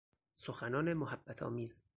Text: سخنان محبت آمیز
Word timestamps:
سخنان 0.37 0.93
محبت 0.93 1.43
آمیز 1.43 1.81